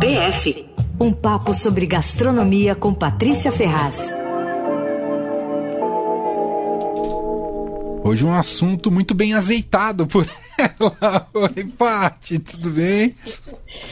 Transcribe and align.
PF. 0.00 0.66
Um 0.98 1.12
papo 1.12 1.52
sobre 1.52 1.84
gastronomia 1.84 2.74
com 2.74 2.94
Patrícia 2.94 3.52
Ferraz. 3.52 4.10
Hoje 8.02 8.24
um 8.24 8.34
assunto 8.34 8.90
muito 8.90 9.14
bem 9.14 9.34
azeitado 9.34 10.06
por 10.06 10.26
ela. 10.58 11.28
Oi, 11.34 11.64
Paty, 11.76 12.38
tudo 12.38 12.70
bem? 12.70 13.14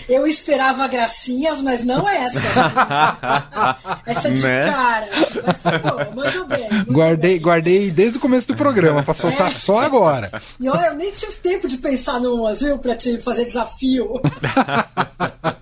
Eu 0.08 0.26
esperava 0.26 0.88
gracinhas, 0.88 1.60
mas 1.60 1.84
não 1.84 2.08
essa. 2.08 2.40
essa 4.06 4.30
de 4.30 4.42
né? 4.42 4.62
cara. 4.62 5.08
Mas 5.46 5.60
foi 5.60 5.78
bom, 5.78 6.14
mandou 6.16 6.46
bem. 6.46 6.70
Mandou 6.70 6.94
guardei, 6.94 7.32
bem. 7.32 7.40
guardei 7.42 7.90
desde 7.90 8.16
o 8.16 8.20
começo 8.20 8.48
do 8.48 8.56
programa, 8.56 9.02
pra 9.02 9.12
soltar 9.12 9.50
é. 9.50 9.54
só 9.54 9.78
agora. 9.80 10.32
E 10.58 10.70
olha, 10.70 10.86
eu 10.86 10.94
nem 10.94 11.12
tive 11.12 11.34
tempo 11.34 11.68
de 11.68 11.76
pensar 11.76 12.18
numas, 12.18 12.62
viu, 12.62 12.78
pra 12.78 12.96
te 12.96 13.20
fazer 13.20 13.44
desafio. 13.44 14.08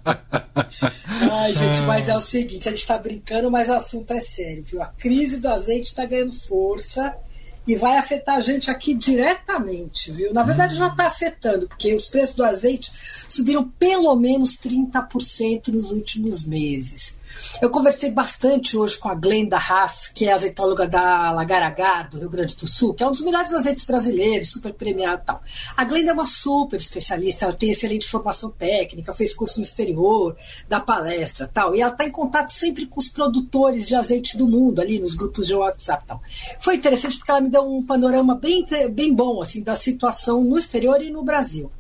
Ai, 1.47 1.55
gente, 1.55 1.81
mas 1.83 2.09
é 2.09 2.17
o 2.17 2.21
seguinte, 2.21 2.69
a 2.69 2.73
gente 2.73 2.85
tá 2.85 2.99
brincando, 2.99 3.49
mas 3.53 3.69
o 3.69 3.75
assunto 3.75 4.13
é 4.13 4.19
sério, 4.19 4.65
viu? 4.65 4.83
A 4.83 4.87
crise 4.87 5.39
do 5.39 5.47
azeite 5.47 5.95
tá 5.95 6.05
ganhando 6.05 6.33
força 6.33 7.17
e 7.65 7.77
vai 7.77 7.97
afetar 7.99 8.35
a 8.35 8.41
gente 8.41 8.69
aqui 8.69 8.95
diretamente, 8.95 10.11
viu? 10.11 10.35
Na 10.35 10.43
verdade, 10.43 10.75
já 10.75 10.89
está 10.89 11.07
afetando, 11.07 11.69
porque 11.69 11.95
os 11.95 12.09
preços 12.09 12.35
do 12.35 12.43
azeite 12.43 12.91
subiram 13.29 13.63
pelo 13.79 14.17
menos 14.17 14.57
30% 14.57 15.69
nos 15.69 15.93
últimos 15.93 16.43
meses. 16.43 17.17
Eu 17.61 17.71
conversei 17.71 18.11
bastante 18.11 18.77
hoje 18.77 18.97
com 18.99 19.09
a 19.09 19.15
Glenda 19.15 19.57
Haas, 19.57 20.09
que 20.09 20.27
é 20.27 20.33
azeitóloga 20.33 20.87
da 20.87 21.33
Lagaragar, 21.33 22.09
do 22.11 22.19
Rio 22.19 22.31
Grande 22.31 22.57
do 22.57 22.67
Sul, 22.67 22.95
que 22.95 23.03
é 23.03 23.07
um 23.07 23.11
dos 23.11 23.21
melhores 23.21 23.53
azeites 23.53 23.85
brasileiros, 23.85 24.53
super 24.53 24.73
premiado 24.73 25.23
e 25.23 25.27
tal. 25.27 25.43
A 25.77 25.85
Glenda 25.85 26.11
é 26.11 26.15
uma 26.15 26.27
super 26.27 26.77
especialista, 26.77 27.45
ela 27.45 27.55
tem 27.55 27.71
excelente 27.71 28.09
formação 28.09 28.51
técnica, 28.51 29.15
fez 29.15 29.35
curso 29.35 29.59
no 29.59 29.65
exterior, 29.65 30.37
dá 30.69 30.81
palestra 30.81 31.49
tal, 31.53 31.75
e 31.75 31.81
ela 31.81 31.93
está 31.93 32.05
em 32.05 32.11
contato 32.11 32.51
sempre 32.51 32.87
com 32.87 33.01
os 33.01 33.09
produtores 33.09 33.87
de 33.87 33.95
azeite 33.95 34.37
do 34.37 34.47
mundo, 34.47 34.81
ali 34.81 34.99
nos 34.99 35.15
grupos 35.15 35.47
de 35.47 35.55
WhatsApp 35.55 36.05
tal. 36.07 36.23
Foi 36.61 36.77
interessante 36.77 37.19
porque 37.19 37.31
ela 37.31 37.41
me 37.41 37.51
deu 37.51 37.63
um 37.63 37.85
panorama 37.85 38.35
bem, 38.35 38.65
bem 38.91 39.15
bom, 39.15 39.43
assim, 39.43 39.63
da 39.63 39.77
situação 39.77 40.43
no 40.43 40.59
exterior 40.59 41.03
e 41.03 41.11
no 41.11 41.23
Brasil. 41.23 41.71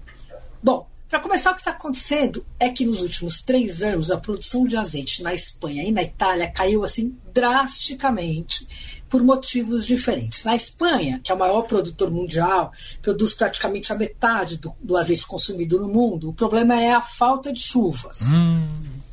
Bom, 0.62 0.87
para 1.09 1.21
começar, 1.21 1.53
o 1.53 1.55
que 1.55 1.61
está 1.61 1.71
acontecendo 1.71 2.45
é 2.59 2.69
que 2.69 2.85
nos 2.85 3.01
últimos 3.01 3.41
três 3.41 3.81
anos 3.81 4.11
a 4.11 4.17
produção 4.17 4.67
de 4.67 4.77
azeite 4.77 5.23
na 5.23 5.33
Espanha 5.33 5.85
e 5.85 5.93
na 5.93 6.03
Itália 6.03 6.51
caiu 6.51 6.83
assim 6.83 7.17
drasticamente 7.33 8.67
por 9.09 9.23
motivos 9.23 9.87
diferentes. 9.87 10.43
Na 10.43 10.57
Espanha, 10.57 11.21
que 11.23 11.31
é 11.31 11.34
o 11.34 11.39
maior 11.39 11.62
produtor 11.62 12.11
mundial, 12.11 12.73
produz 13.01 13.34
praticamente 13.34 13.93
a 13.93 13.97
metade 13.97 14.59
do, 14.59 14.75
do 14.83 14.97
azeite 14.97 15.25
consumido 15.27 15.79
no 15.79 15.89
mundo, 15.89 16.31
o 16.31 16.34
problema 16.34 16.81
é 16.81 16.93
a 16.93 17.01
falta 17.01 17.53
de 17.53 17.61
chuvas. 17.61 18.33
Hum. 18.33 18.67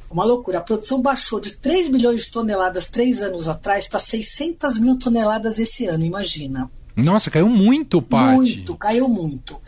Uma 0.10 0.26
loucura. 0.26 0.60
A 0.60 0.62
produção 0.62 1.02
baixou 1.02 1.40
de 1.40 1.54
3 1.54 1.90
milhões 1.90 2.26
de 2.26 2.32
toneladas 2.32 2.88
três 2.88 3.22
anos 3.22 3.48
atrás 3.48 3.88
para 3.88 4.00
600 4.00 4.78
mil 4.78 4.98
toneladas 4.98 5.60
esse 5.60 5.86
ano, 5.86 6.06
imagina. 6.06 6.70
Nossa, 6.96 7.32
caiu 7.32 7.50
muito, 7.50 8.02
Paty. 8.02 8.36
Muito, 8.36 8.76
caiu 8.76 9.08
muito. 9.08 9.60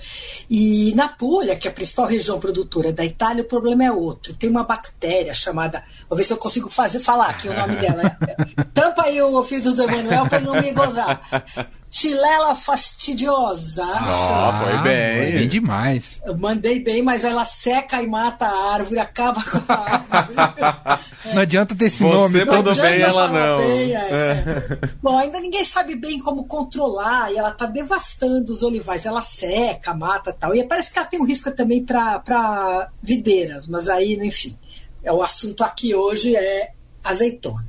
E 0.49 0.93
na 0.95 1.07
Puglia, 1.07 1.55
que 1.55 1.67
é 1.67 1.71
a 1.71 1.73
principal 1.73 2.05
região 2.05 2.39
produtora 2.39 2.93
da 2.93 3.03
Itália, 3.03 3.43
o 3.43 3.47
problema 3.47 3.83
é 3.83 3.91
outro. 3.91 4.33
Tem 4.33 4.49
uma 4.49 4.63
bactéria 4.63 5.33
chamada. 5.33 5.83
Vou 6.07 6.15
ver 6.15 6.23
se 6.23 6.33
eu 6.33 6.37
consigo 6.37 6.69
fazer 6.69 6.99
falar 6.99 7.29
aqui 7.29 7.49
o 7.49 7.53
nome 7.53 7.77
dela. 7.77 8.15
Tampa 8.73 9.03
aí 9.03 9.19
o 9.21 9.43
filho 9.43 9.73
do 9.73 9.83
Emanuel 9.83 10.27
para 10.29 10.39
não 10.39 10.61
me 10.61 10.71
gozar. 10.71 11.21
Tilela 11.95 12.53
fastidiosa. 12.55 13.85
Ah, 13.85 14.61
foi 14.61 14.77
bem. 14.79 15.21
Foi 15.21 15.31
bem 15.39 15.47
demais. 15.47 16.21
Eu 16.25 16.37
mandei 16.37 16.83
bem, 16.83 17.01
mas 17.01 17.23
ela 17.23 17.45
seca 17.45 18.01
e 18.03 18.07
mata 18.07 18.45
a 18.45 18.73
árvore, 18.73 18.99
acaba 18.99 19.41
com 19.41 19.71
a 19.71 19.79
árvore. 19.79 20.35
Não 21.33 21.41
adianta 21.41 21.73
ter 21.73 21.85
esse 21.85 22.03
Você 22.03 22.13
nome. 22.13 22.39
Você 22.39 22.45
tudo 22.45 22.75
bem, 22.75 23.01
ela 23.01 23.29
não. 23.29 23.57
Bem, 23.59 23.95
é, 23.95 24.09
é. 24.11 24.79
Bom, 25.01 25.17
ainda 25.17 25.39
ninguém 25.39 25.63
sabe 25.63 25.95
bem 25.95 26.19
como 26.19 26.43
controlar 26.43 27.31
e 27.31 27.37
ela 27.37 27.51
está 27.51 27.65
devastando 27.65 28.51
os 28.51 28.61
olivais. 28.61 29.05
Ela 29.05 29.21
seca, 29.21 29.93
mata 29.93 30.33
tal. 30.33 30.53
E 30.53 30.67
parece 30.67 30.91
que 30.91 30.99
ela 30.99 31.07
tem 31.07 31.21
um 31.21 31.25
risco 31.25 31.49
também 31.51 31.81
para 31.85 32.91
videiras, 33.01 33.67
mas 33.67 33.87
aí, 33.87 34.15
enfim. 34.21 34.57
É, 35.01 35.13
o 35.13 35.23
assunto 35.23 35.63
aqui 35.63 35.95
hoje 35.95 36.35
é 36.35 36.71
azeitona. 37.01 37.65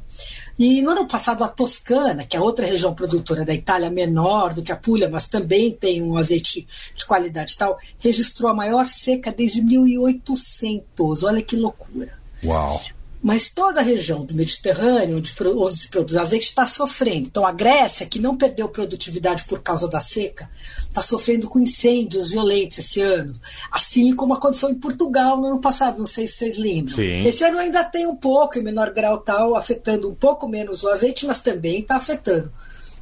E 0.59 0.81
no 0.81 0.91
ano 0.91 1.07
passado, 1.07 1.45
a 1.45 1.49
Toscana, 1.49 2.25
que 2.25 2.37
é 2.37 2.41
outra 2.41 2.67
região 2.67 2.95
produtora 2.95 3.45
da 3.45 3.55
Itália, 3.55 3.91
menor 3.91 4.55
do 4.55 4.63
que 4.63 4.73
a 4.73 4.77
Puglia, 4.77 5.09
mas 5.09 5.29
também 5.29 5.71
tem 5.71 6.03
um 6.03 6.17
azeite 6.17 6.67
de 6.95 7.05
qualidade 7.05 7.53
e 7.53 7.57
tal, 7.57 7.79
registrou 7.99 8.51
a 8.51 8.55
maior 8.55 8.87
seca 8.87 9.31
desde 9.31 9.61
1800. 9.61 11.23
Olha 11.25 11.43
que 11.43 11.57
loucura. 11.57 12.19
Uau! 12.45 12.81
Mas 13.23 13.49
toda 13.49 13.81
a 13.81 13.83
região 13.83 14.25
do 14.25 14.35
Mediterrâneo, 14.35 15.17
onde, 15.17 15.35
onde 15.43 15.77
se 15.77 15.89
produz 15.89 16.17
azeite, 16.17 16.45
está 16.45 16.67
sofrendo. 16.67 17.27
Então, 17.27 17.47
a 17.47 17.53
Grécia, 17.53 18.07
que 18.07 18.19
não 18.19 18.37
perdeu 18.37 18.69
produtividade 18.69 19.45
por 19.45 19.61
causa 19.63 19.89
da 19.89 20.01
seca, 20.01 20.49
está 20.79 21.03
sofrendo 21.03 21.49
com 21.49 21.59
incêndios 21.59 22.31
violentos 22.31 22.79
esse 22.79 23.01
ano. 23.01 23.33
Assim 23.71 24.15
como 24.15 24.35
aconteceu 24.35 24.71
em 24.71 24.75
Portugal 24.75 25.39
no 25.39 25.47
ano 25.47 25.61
passado, 25.61 25.99
não 25.99 26.07
sei 26.07 26.27
se 26.27 26.35
vocês 26.35 26.59
lembram. 26.59 26.97
Sim. 26.97 27.27
Esse 27.27 27.45
ano 27.45 27.59
ainda 27.59 27.83
tem 27.85 28.07
um 28.07 28.17
pouco, 28.17 28.59
em 28.59 28.63
menor 28.63 28.93
grau 28.93 29.19
tal, 29.19 29.57
afetando 29.57 30.09
um 30.09 30.15
pouco 30.15 30.49
menos 30.49 30.83
o 30.83 30.89
azeite, 30.89 31.27
mas 31.27 31.41
também 31.41 31.81
está 31.81 31.97
afetando. 31.97 32.53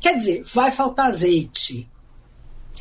Quer 0.00 0.16
dizer, 0.16 0.42
vai 0.44 0.70
faltar 0.70 1.06
azeite. 1.06 1.88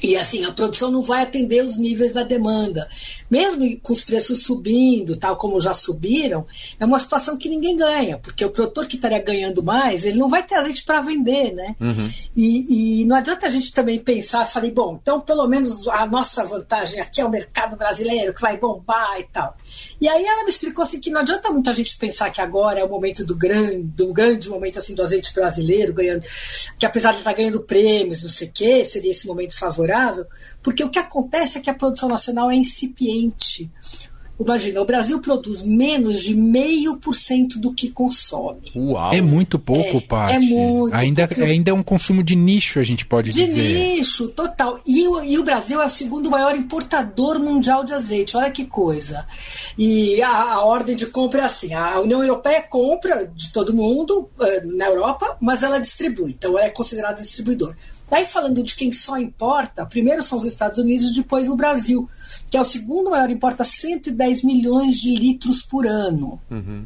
E 0.04 0.18
assim, 0.18 0.44
a 0.44 0.52
produção 0.52 0.92
não 0.92 1.02
vai 1.02 1.22
atender 1.22 1.64
os 1.64 1.78
níveis 1.78 2.12
da 2.12 2.24
demanda. 2.24 2.90
Mesmo 3.32 3.80
com 3.80 3.94
os 3.94 4.04
preços 4.04 4.44
subindo, 4.44 5.16
tal 5.16 5.38
como 5.38 5.62
já 5.62 5.74
subiram, 5.74 6.46
é 6.78 6.84
uma 6.84 7.00
situação 7.00 7.38
que 7.38 7.48
ninguém 7.48 7.78
ganha, 7.78 8.18
porque 8.18 8.44
o 8.44 8.50
produtor 8.50 8.86
que 8.86 8.98
estaria 8.98 9.24
ganhando 9.24 9.64
mais, 9.64 10.06
ele 10.06 10.20
não 10.20 10.28
vai 10.28 10.44
ter 10.44 10.56
azeite 10.56 10.84
para 10.84 11.00
vender, 11.00 11.54
né? 11.54 11.74
Uhum. 11.80 12.12
E, 12.36 13.02
e, 13.02 13.06
não 13.06 13.16
adianta 13.16 13.48
a 13.48 13.50
gente 13.50 13.72
também 13.72 13.98
pensar, 13.98 14.46
falei, 14.46 14.72
bom, 14.72 15.00
então 15.02 15.22
pelo 15.22 15.48
menos 15.48 15.88
a 15.88 16.06
nossa 16.06 16.44
vantagem 16.44 17.00
aqui 17.00 17.22
é 17.22 17.26
o 17.26 17.30
mercado 17.30 17.78
brasileiro 17.78 18.34
que 18.34 18.42
vai 18.42 18.58
bombar 18.58 19.22
e 19.22 19.24
tal. 19.24 19.56
E 20.02 20.10
aí 20.10 20.26
ela 20.26 20.44
me 20.44 20.50
explicou 20.50 20.84
assim 20.84 21.00
que 21.00 21.12
não 21.12 21.22
adianta 21.22 21.50
muita 21.50 21.74
gente 21.74 21.98
pensar 21.98 22.30
que 22.30 22.42
agora 22.42 22.78
é 22.78 22.84
o 22.84 22.90
momento 22.90 23.26
do 23.26 23.38
grande, 23.38 23.84
do 23.84 24.12
grande 24.12 24.50
momento 24.50 24.80
assim 24.80 24.94
do 24.96 25.02
azeite 25.02 25.34
brasileiro 25.34 25.94
ganhando, 25.94 26.26
que 26.78 26.86
apesar 26.86 27.14
de 27.14 27.20
estar 27.20 27.32
ganhando 27.32 27.62
prêmios, 27.62 28.22
não 28.22 28.30
sei 28.30 28.50
o 28.50 28.52
quê, 28.52 28.84
seria 28.84 29.12
esse 29.12 29.26
momento 29.26 29.58
favorável 29.58 29.93
favorável, 29.94 30.26
porque 30.62 30.84
o 30.84 30.90
que 30.90 31.00
acontece 31.00 31.58
é 31.58 31.62
que 31.62 31.70
a 31.70 31.74
produção 31.74 32.10
nacional 32.10 32.50
é 32.50 32.56
incipiente. 32.56 33.70
Imagina, 34.40 34.82
o 34.82 34.86
Brasil 34.86 35.22
produz 35.22 35.62
menos 35.62 36.22
de 36.22 36.36
meio 36.36 36.98
por 36.98 37.14
cento 37.14 37.60
do 37.60 37.72
que 37.72 37.92
consome. 37.92 38.72
Uau! 38.76 39.14
É 39.14 39.22
muito 39.22 39.60
pouco, 39.60 39.98
é, 39.98 40.02
Paty. 40.02 40.34
É 40.34 40.40
muito. 40.40 40.96
Ainda, 40.96 41.30
ainda 41.38 41.70
é 41.70 41.74
um 41.74 41.84
consumo 41.84 42.24
de 42.24 42.36
nicho, 42.36 42.80
a 42.80 42.84
gente 42.84 43.06
pode 43.06 43.30
de 43.30 43.46
dizer. 43.46 43.62
De 43.62 43.74
nicho, 43.74 44.30
total. 44.30 44.80
E, 44.88 45.02
e, 45.02 45.38
o 45.38 45.44
Brasil 45.44 45.80
é 45.80 45.86
o 45.86 45.90
segundo 45.90 46.32
maior 46.32 46.56
importador 46.56 47.40
mundial 47.40 47.84
de 47.84 47.94
azeite. 47.94 48.36
Olha 48.36 48.50
que 48.50 48.66
coisa. 48.66 49.26
E 49.78 50.22
a, 50.24 50.54
a 50.54 50.66
ordem 50.66 50.96
de 50.96 51.06
compra 51.06 51.44
é 51.44 51.46
assim: 51.46 51.76
a 51.76 52.02
União 52.02 52.22
Europeia 52.22 52.64
compra 52.64 53.28
de 53.28 53.52
todo 53.54 53.74
mundo 53.74 54.30
uh, 54.40 54.78
na 54.78 54.88
Europa, 54.88 55.38
mas 55.40 55.62
ela 55.62 55.80
distribui. 55.80 56.32
Então 56.32 56.58
ela 56.58 56.68
é 56.68 56.72
considerada 56.72 57.22
distribuidor. 57.22 57.76
Daí 58.10 58.26
falando 58.26 58.62
de 58.62 58.76
quem 58.76 58.92
só 58.92 59.18
importa, 59.18 59.86
primeiro 59.86 60.22
são 60.22 60.38
os 60.38 60.46
Estados 60.46 60.78
Unidos, 60.78 61.14
depois 61.14 61.50
o 61.50 61.56
Brasil, 61.56 62.10
que 62.50 62.58
é 62.58 62.62
o 62.62 62.66
segundo 62.66 63.10
maior, 63.10 63.30
importa 63.30 63.64
110 63.64 64.44
milhões 64.44 65.00
de 65.00 65.16
litros 65.16 65.62
por 65.62 65.88
ano. 65.88 66.40
Uhum. 66.50 66.86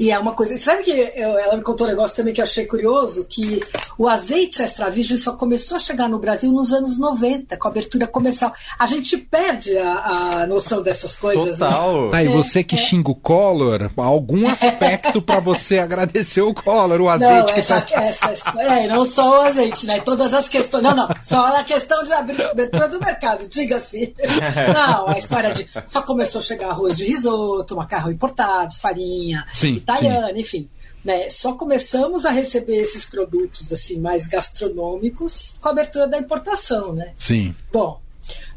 E 0.00 0.10
é 0.10 0.18
uma 0.18 0.32
coisa. 0.32 0.56
Sabe 0.56 0.82
que 0.82 0.90
eu, 0.90 1.38
ela 1.38 1.54
me 1.58 1.62
contou 1.62 1.86
um 1.86 1.90
negócio 1.90 2.16
também 2.16 2.32
que 2.32 2.40
eu 2.40 2.44
achei 2.44 2.64
curioso: 2.64 3.26
que 3.28 3.60
o 3.98 4.08
azeite 4.08 4.62
extra 4.62 4.88
virgem 4.88 5.18
só 5.18 5.32
começou 5.32 5.76
a 5.76 5.80
chegar 5.80 6.08
no 6.08 6.18
Brasil 6.18 6.50
nos 6.50 6.72
anos 6.72 6.96
90, 6.96 7.54
com 7.58 7.68
a 7.68 7.70
abertura 7.70 8.06
comercial. 8.06 8.50
A 8.78 8.86
gente 8.86 9.18
perde 9.18 9.76
a, 9.76 10.40
a 10.40 10.46
noção 10.46 10.82
dessas 10.82 11.14
coisas. 11.14 11.58
Né? 11.58 11.66
Total. 11.66 12.04
Né? 12.04 12.10
Ah, 12.14 12.24
e 12.24 12.28
você 12.28 12.64
que 12.64 12.76
é. 12.76 12.78
xinga 12.78 13.10
o 13.10 13.14
Collor, 13.14 13.90
algum 13.94 14.48
aspecto 14.48 15.20
para 15.20 15.38
você 15.38 15.78
agradecer 15.78 16.40
o 16.40 16.54
Collor, 16.54 16.98
o 16.98 17.08
azeite 17.10 17.34
não, 17.34 17.46
que 17.46 17.60
essa, 17.60 17.80
tá... 17.82 18.02
essa, 18.02 18.54
é, 18.58 18.88
não 18.88 19.04
só 19.04 19.42
o 19.42 19.42
azeite, 19.42 19.84
né? 19.86 20.00
Todas 20.00 20.32
as 20.32 20.48
questões. 20.48 20.82
Não, 20.82 20.96
não, 20.96 21.08
só 21.20 21.58
a 21.58 21.62
questão 21.62 22.02
de 22.04 22.12
abertura 22.14 22.88
do 22.88 22.98
mercado, 23.00 23.46
diga-se. 23.46 24.14
Não, 24.72 25.08
a 25.08 25.18
história 25.18 25.52
de 25.52 25.66
só 25.84 26.02
começou 26.02 26.38
a 26.38 26.42
chegar 26.42 26.70
arroz 26.70 26.96
de 26.96 27.04
risoto, 27.04 27.76
macarrão 27.76 28.10
importado, 28.10 28.74
farinha. 28.74 29.44
Sim 29.52 29.82
italiana, 29.98 30.34
Sim. 30.34 30.40
enfim. 30.40 30.68
Né, 31.02 31.30
só 31.30 31.54
começamos 31.54 32.26
a 32.26 32.30
receber 32.30 32.76
esses 32.76 33.06
produtos 33.06 33.72
assim 33.72 33.98
mais 33.98 34.26
gastronômicos 34.26 35.54
com 35.58 35.68
a 35.68 35.72
abertura 35.72 36.06
da 36.06 36.18
importação, 36.18 36.92
né? 36.92 37.14
Sim. 37.16 37.54
Bom, 37.72 37.98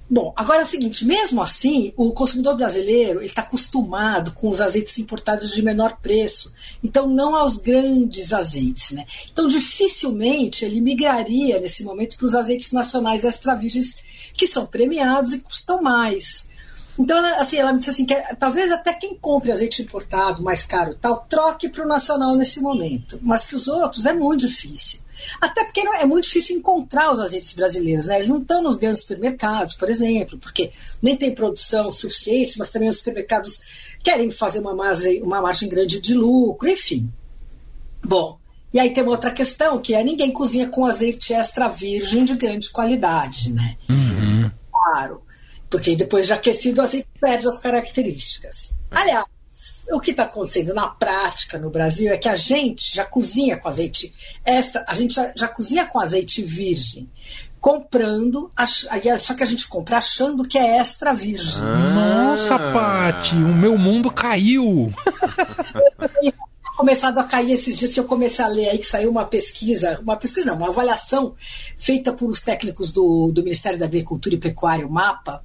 bom, 0.09 0.33
agora 0.35 0.59
é 0.59 0.63
o 0.63 0.65
seguinte, 0.65 1.05
mesmo 1.05 1.41
assim, 1.41 1.93
o 1.95 2.11
consumidor 2.11 2.57
brasileiro 2.57 3.21
está 3.21 3.43
acostumado 3.43 4.33
com 4.33 4.49
os 4.49 4.59
azeites 4.59 4.99
importados 4.99 5.53
de 5.53 5.61
menor 5.61 5.95
preço, 6.01 6.51
então 6.83 7.07
não 7.07 7.33
aos 7.33 7.55
grandes 7.55 8.33
azeites, 8.33 8.91
né? 8.91 9.05
Então 9.31 9.47
dificilmente 9.47 10.65
ele 10.65 10.81
migraria 10.81 11.61
nesse 11.61 11.85
momento 11.85 12.17
para 12.17 12.25
os 12.25 12.35
azeites 12.35 12.73
nacionais 12.73 13.23
extra 13.23 13.55
virgens 13.55 14.03
que 14.33 14.45
são 14.45 14.65
premiados 14.65 15.31
e 15.31 15.39
custam 15.39 15.81
mais. 15.81 16.45
Então, 16.99 17.17
assim, 17.39 17.57
ela 17.57 17.73
me 17.73 17.79
disse 17.79 17.89
assim, 17.89 18.05
que 18.05 18.15
talvez 18.35 18.71
até 18.71 18.93
quem 18.93 19.15
compre 19.15 19.51
azeite 19.51 19.81
importado 19.81 20.43
mais 20.43 20.63
caro 20.63 20.95
tal, 21.01 21.25
troque 21.27 21.67
para 21.67 21.83
o 21.83 21.87
nacional 21.87 22.35
nesse 22.35 22.61
momento, 22.61 23.17
mas 23.21 23.45
que 23.45 23.55
os 23.55 23.67
outros 23.67 24.05
é 24.05 24.13
muito 24.13 24.47
difícil. 24.47 24.99
Até 25.39 25.63
porque 25.63 25.83
não, 25.83 25.93
é 25.95 26.05
muito 26.05 26.25
difícil 26.25 26.57
encontrar 26.57 27.11
os 27.11 27.19
azeites 27.19 27.53
brasileiros, 27.53 28.07
né? 28.07 28.17
Eles 28.17 28.29
não 28.29 28.41
estão 28.41 28.61
nos 28.61 28.75
grandes 28.75 29.01
supermercados, 29.01 29.75
por 29.75 29.89
exemplo, 29.89 30.37
porque 30.37 30.71
nem 31.01 31.15
tem 31.15 31.33
produção 31.33 31.91
suficiente, 31.91 32.57
mas 32.57 32.69
também 32.69 32.89
os 32.89 32.97
supermercados 32.97 33.95
querem 34.03 34.29
fazer 34.29 34.59
uma 34.59 34.75
margem, 34.75 35.21
uma 35.23 35.41
margem 35.41 35.69
grande 35.69 35.99
de 35.99 36.13
lucro, 36.13 36.67
enfim. 36.67 37.11
Bom, 38.03 38.37
e 38.73 38.79
aí 38.79 38.91
tem 38.91 39.03
uma 39.03 39.11
outra 39.11 39.31
questão, 39.31 39.79
que 39.79 39.93
é 39.93 40.03
ninguém 40.03 40.31
cozinha 40.31 40.67
com 40.67 40.85
azeite 40.85 41.33
extra 41.33 41.67
virgem 41.67 42.25
de 42.25 42.35
grande 42.35 42.69
qualidade, 42.69 43.53
né? 43.53 43.77
Uhum. 43.89 44.51
Claro. 44.71 45.22
Porque 45.73 45.95
depois 45.95 46.27
de 46.27 46.33
aquecido, 46.33 46.81
o 46.81 46.83
azeite 46.83 47.07
perde 47.19 47.47
as 47.47 47.57
características. 47.57 48.75
Aliás, 48.91 49.25
o 49.91 49.99
que 49.99 50.11
está 50.11 50.25
acontecendo 50.25 50.71
na 50.71 50.87
prática 50.87 51.57
no 51.57 51.71
Brasil 51.71 52.13
é 52.13 52.17
que 52.17 52.29
a 52.29 52.35
gente 52.35 52.95
já 52.95 53.03
cozinha 53.03 53.57
com 53.57 53.67
azeite 53.67 54.13
extra, 54.45 54.85
a 54.87 54.93
gente 54.93 55.15
já, 55.15 55.33
já 55.35 55.47
cozinha 55.47 55.87
com 55.87 55.99
azeite 55.99 56.43
virgem, 56.43 57.09
comprando, 57.59 58.51
ach, 58.55 58.85
só 59.17 59.33
que 59.33 59.41
a 59.41 59.47
gente 59.47 59.67
compra 59.67 59.97
achando 59.97 60.47
que 60.47 60.59
é 60.59 60.77
extra 60.77 61.11
virgem. 61.11 61.63
Ah. 61.63 62.35
Nossa, 62.35 62.59
Pati, 62.59 63.33
o 63.33 63.55
meu 63.55 63.75
mundo 63.75 64.11
caiu. 64.11 64.93
Começado 66.83 67.17
a 67.17 67.23
cair 67.23 67.53
esses 67.53 67.77
dias 67.77 67.93
que 67.93 67.99
eu 68.01 68.03
comecei 68.03 68.43
a 68.43 68.47
ler 68.49 68.67
aí 68.67 68.77
que 68.77 68.85
saiu 68.85 69.09
uma 69.09 69.23
pesquisa, 69.23 70.01
uma 70.01 70.17
pesquisa 70.17 70.47
não, 70.47 70.57
uma 70.57 70.67
avaliação 70.67 71.33
feita 71.77 72.11
por 72.11 72.29
os 72.29 72.41
técnicos 72.41 72.91
do, 72.91 73.31
do 73.31 73.41
Ministério 73.41 73.79
da 73.79 73.85
Agricultura 73.85 74.35
e 74.35 74.37
Pecuária, 74.37 74.85
o 74.85 74.91
MAPA, 74.91 75.41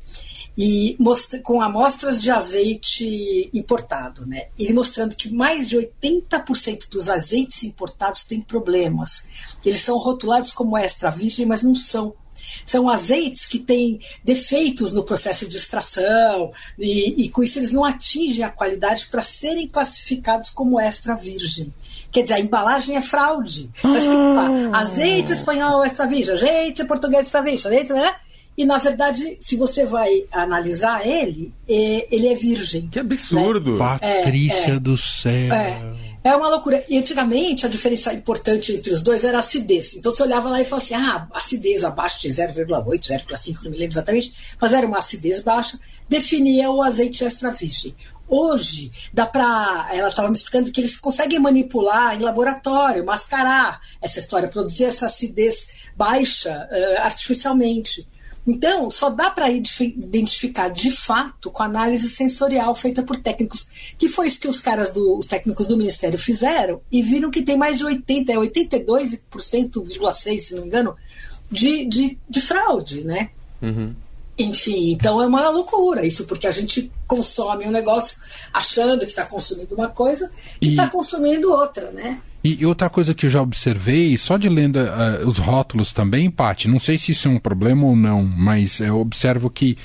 e 0.59 0.97
mostra, 0.99 1.39
com 1.39 1.63
amostras 1.63 2.21
de 2.21 2.29
azeite 2.29 3.49
importado, 3.55 4.27
né? 4.27 4.49
E 4.59 4.73
mostrando 4.73 5.15
que 5.15 5.33
mais 5.33 5.69
de 5.69 5.77
80% 5.77 6.89
dos 6.91 7.09
azeites 7.09 7.63
importados 7.63 8.25
têm 8.25 8.41
problemas. 8.41 9.27
Eles 9.65 9.81
são 9.81 9.97
rotulados 9.97 10.53
como 10.53 10.77
extra 10.77 11.09
virgem, 11.09 11.47
mas 11.47 11.63
não 11.63 11.77
são 11.77 12.17
são 12.65 12.89
azeites 12.89 13.47
que 13.47 13.59
têm 13.59 14.01
defeitos 14.25 14.93
no 14.93 15.03
processo 15.03 15.47
de 15.49 15.57
extração 15.57 16.53
e, 16.79 17.25
e 17.25 17.29
com 17.29 17.43
isso 17.43 17.59
eles 17.59 17.73
não 17.73 17.85
atingem 17.85 18.45
a 18.45 18.51
qualidade 18.51 19.07
para 19.07 19.23
serem 19.23 19.69
classificados 19.69 20.51
como 20.51 20.81
extra 20.81 21.15
virgem. 21.15 21.73
Quer 22.11 22.23
dizer, 22.23 22.35
a 22.35 22.41
embalagem 22.41 22.97
é 22.97 23.03
fraude. 23.03 23.71
Está 23.75 23.99
escrito 23.99 24.35
lá, 24.35 24.49
ah. 24.73 24.81
azeite 24.81 25.33
espanhol 25.33 25.85
extra 25.85 26.07
virgem, 26.07 26.35
azeite 26.35 26.85
português 26.85 27.27
extra 27.27 27.43
virgem, 27.43 27.71
azeite, 27.71 27.93
né? 27.93 28.15
E, 28.57 28.67
na 28.67 28.77
verdade, 28.79 29.37
se 29.39 29.55
você 29.55 29.87
vai 29.87 30.25
analisar 30.33 31.07
ele, 31.07 31.53
é, 31.69 32.09
ele 32.11 32.27
é 32.27 32.35
virgem. 32.35 32.89
Que 32.89 32.99
absurdo! 32.99 33.79
Né? 33.79 33.79
Patrícia 33.79 34.73
é, 34.73 34.75
é, 34.75 34.81
do 34.81 34.97
céu! 34.97 35.53
É. 35.53 36.08
É 36.23 36.35
uma 36.35 36.49
loucura. 36.49 36.83
E 36.89 36.99
antigamente 36.99 37.65
a 37.65 37.69
diferença 37.69 38.13
importante 38.13 38.73
entre 38.73 38.93
os 38.93 39.01
dois 39.01 39.25
era 39.25 39.39
a 39.39 39.41
acidez. 39.41 39.95
Então 39.95 40.11
você 40.11 40.23
olhava 40.23 40.49
lá 40.49 40.61
e 40.61 40.65
falava 40.65 40.85
assim: 40.85 40.95
ah, 40.95 41.29
acidez 41.33 41.85
abaixo 41.85 42.21
de 42.21 42.29
0,8, 42.29 42.67
0,5, 42.67 43.63
não 43.63 43.71
me 43.71 43.79
lembro 43.79 43.95
exatamente, 43.95 44.33
mas 44.61 44.73
era 44.73 44.87
uma 44.87 44.99
acidez 44.99 45.41
baixa, 45.41 45.79
definia 46.09 46.71
o 46.71 46.83
azeite 46.83 47.25
extra 47.25 47.51
virgem. 47.51 47.95
Hoje, 48.29 48.91
dá 49.13 49.25
para. 49.25 49.89
Ela 49.91 50.11
estava 50.11 50.29
me 50.29 50.35
explicando 50.35 50.71
que 50.71 50.81
eles 50.81 50.99
conseguem 50.99 51.39
manipular 51.39 52.15
em 52.15 52.23
laboratório, 52.23 53.05
mascarar 53.05 53.81
essa 54.03 54.19
história, 54.19 54.49
produzir 54.49 54.85
essa 54.85 55.07
acidez 55.07 55.89
baixa 55.97 56.69
uh, 56.71 57.01
artificialmente. 57.03 58.07
Então, 58.51 58.91
só 58.91 59.11
dá 59.11 59.29
para 59.29 59.51
identificar 59.51 60.71
de 60.71 60.91
fato 60.91 61.51
com 61.51 61.63
análise 61.63 62.09
sensorial 62.09 62.75
feita 62.75 63.03
por 63.03 63.19
técnicos, 63.19 63.67
que 63.99 64.09
foi 64.09 64.27
isso 64.27 64.41
que 64.41 64.49
os 64.49 64.59
caras 64.59 64.89
do, 64.89 65.19
os 65.19 65.27
técnicos 65.27 65.67
do 65.67 65.77
Ministério 65.77 66.19
fizeram 66.19 66.81
e 66.91 67.03
viram 67.03 67.31
que 67.31 67.43
tem 67.43 67.59
mais 67.59 67.77
de 67.77 67.85
80, 67.85 68.33
é 68.33 68.37
82,6%, 68.37 70.41
se 70.41 70.55
não 70.55 70.63
me 70.63 70.69
engano, 70.69 70.97
de, 71.51 71.85
de, 71.85 72.19
de 72.27 72.41
fraude, 72.41 73.05
né? 73.05 73.29
Uhum. 73.61 73.95
Enfim, 74.39 74.93
então 74.93 75.21
é 75.21 75.27
uma 75.27 75.51
loucura 75.51 76.07
isso, 76.07 76.25
porque 76.25 76.47
a 76.47 76.51
gente 76.51 76.91
consome 77.07 77.67
um 77.67 77.71
negócio 77.71 78.17
achando 78.51 79.01
que 79.01 79.13
está 79.13 79.27
consumindo 79.27 79.75
uma 79.75 79.89
coisa 79.89 80.33
e 80.59 80.71
está 80.71 80.89
consumindo 80.89 81.53
outra, 81.53 81.91
né? 81.91 82.19
E, 82.59 82.67
outra 82.67 82.89
coisa 82.89 83.15
que 83.15 83.27
eu 83.27 83.31
já 83.31 83.43
observei, 83.43 84.17
só 84.17 84.37
de 84.37 84.49
lendo 84.49 84.77
uh, 84.77 85.27
os 85.27 85.39
rótulos 85.39 85.93
também, 85.93 86.31
Paty, 86.31 86.69
não 86.69 86.79
sei 86.79 86.99
se 86.99 87.13
isso 87.13 87.29
é 87.29 87.31
um 87.31 87.39
problema 87.39 87.87
ou 87.87 87.97
não, 87.97 88.25
mas 88.25 88.81
eu 88.81 88.99
observo 88.99 89.51
que 89.51 89.77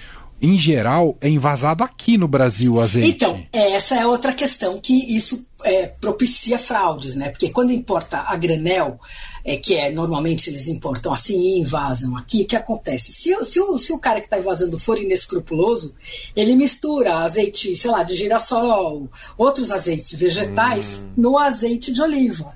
em 0.43 0.57
geral, 0.57 1.17
é 1.21 1.29
invasado 1.29 1.85
aqui 1.85 2.17
no 2.17 2.27
Brasil 2.27 2.73
o 2.73 2.81
azeite. 2.81 3.07
Então, 3.07 3.41
essa 3.53 3.95
é 3.95 4.05
outra 4.05 4.33
questão 4.33 4.77
que 4.77 5.15
isso 5.15 5.47
é, 5.63 5.87
propicia 5.87 6.57
fraudes, 6.57 7.15
né? 7.15 7.29
Porque 7.29 7.49
quando 7.49 7.71
importa 7.71 8.23
a 8.27 8.35
granel, 8.35 8.99
é, 9.43 9.57
que 9.57 9.75
é 9.75 9.91
normalmente 9.91 10.49
eles 10.49 10.67
importam 10.67 11.13
assim 11.13 11.39
e 11.39 11.59
invasam 11.59 12.15
aqui, 12.17 12.43
o 12.43 12.45
que 12.45 12.55
acontece? 12.55 13.11
Se, 13.11 13.45
se, 13.45 13.59
o, 13.59 13.77
se 13.77 13.91
o 13.91 13.99
cara 13.99 14.19
que 14.19 14.27
está 14.27 14.37
invasando 14.37 14.79
for 14.79 14.99
inescrupuloso, 14.99 15.93
ele 16.35 16.55
mistura 16.55 17.19
azeite, 17.19 17.75
sei 17.75 17.91
lá, 17.91 18.03
de 18.03 18.15
girassol, 18.15 19.09
outros 19.37 19.71
azeites 19.71 20.13
vegetais 20.13 21.03
hum. 21.03 21.13
no 21.17 21.37
azeite 21.37 21.91
de 21.91 22.01
oliva. 22.01 22.53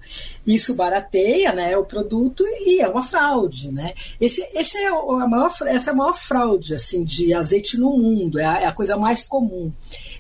Isso 0.48 0.74
barateia 0.76 1.52
né, 1.52 1.76
o 1.76 1.84
produto 1.84 2.42
e 2.66 2.80
é 2.80 2.88
uma 2.88 3.04
fraude. 3.04 3.70
Né? 3.70 3.94
Esse, 4.20 4.42
esse 4.56 4.78
é 4.78 4.88
a 4.88 5.28
maior, 5.28 5.54
essa 5.66 5.90
é 5.90 5.94
a 5.94 5.96
maior 5.96 6.16
fraude 6.16 6.74
assim, 6.74 7.04
de 7.04 7.34
azeite 7.34 7.78
no 7.78 7.98
mundo, 7.98 8.40
é 8.40 8.46
a, 8.46 8.62
é 8.62 8.66
a 8.66 8.72
coisa 8.72 8.96
mais 8.96 9.26
comum. 9.26 9.70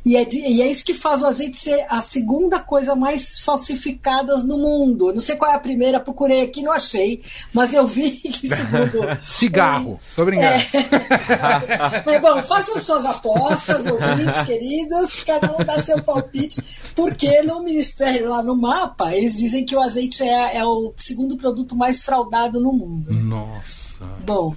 E 0.03 0.17
é, 0.17 0.25
de, 0.25 0.37
e 0.39 0.61
é 0.61 0.67
isso 0.69 0.83
que 0.83 0.93
faz 0.93 1.21
o 1.21 1.25
azeite 1.25 1.57
ser 1.57 1.85
a 1.89 2.01
segunda 2.01 2.59
coisa 2.59 2.76
mais 2.95 3.39
falsificada 3.39 4.35
no 4.43 4.57
mundo. 4.57 5.13
Não 5.13 5.21
sei 5.21 5.35
qual 5.35 5.51
é 5.51 5.55
a 5.55 5.59
primeira, 5.59 5.99
procurei 5.99 6.41
aqui, 6.41 6.61
não 6.61 6.71
achei, 6.71 7.21
mas 7.53 7.73
eu 7.73 7.87
vi 7.87 8.11
que 8.29 8.47
segundo. 8.47 8.99
Cigarro, 9.25 9.99
tô 10.15 10.25
brincando. 10.25 10.53
É... 10.53 12.03
mas 12.05 12.21
bom, 12.21 12.41
façam 12.43 12.79
suas 12.79 13.05
apostas, 13.05 13.85
ouvintes 13.85 14.41
queridos, 14.41 15.23
cada 15.23 15.55
um 15.55 15.63
dá 15.63 15.81
seu 15.81 16.01
palpite, 16.03 16.63
porque 16.95 17.41
no 17.41 17.63
Ministério, 17.63 18.29
lá 18.29 18.43
no 18.43 18.55
mapa, 18.55 19.15
eles 19.15 19.37
dizem 19.37 19.65
que 19.65 19.75
o 19.75 19.81
azeite 19.81 20.23
é, 20.23 20.57
é 20.57 20.65
o 20.65 20.93
segundo 20.97 21.37
produto 21.37 21.75
mais 21.75 22.01
fraudado 22.01 22.59
no 22.59 22.73
mundo. 22.73 23.13
Nossa. 23.13 24.05
Bom, 24.23 24.55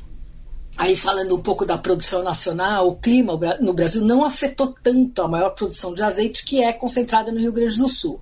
Aí, 0.81 0.97
falando 0.97 1.37
um 1.37 1.43
pouco 1.43 1.67
da 1.67 1.77
produção 1.77 2.23
nacional, 2.23 2.89
o 2.89 2.97
clima 2.97 3.39
no 3.61 3.75
Brasil 3.75 4.01
não 4.01 4.25
afetou 4.25 4.75
tanto 4.83 5.21
a 5.21 5.29
maior 5.29 5.51
produção 5.51 5.93
de 5.93 6.03
azeite, 6.03 6.43
que 6.43 6.63
é 6.63 6.73
concentrada 6.73 7.31
no 7.31 7.39
Rio 7.39 7.53
Grande 7.53 7.77
do 7.77 7.87
Sul. 7.87 8.19